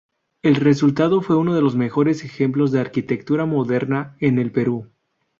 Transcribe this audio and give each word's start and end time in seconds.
El 0.41 0.55
resultado 0.55 1.21
fue 1.21 1.35
uno 1.37 1.53
de 1.53 1.61
los 1.61 1.75
mejores 1.75 2.23
ejemplos 2.25 2.71
de 2.71 2.79
arquitectura 2.79 3.45
moderna 3.45 4.15
en 4.19 4.39
el 4.39 4.51
Perú. 4.51 4.89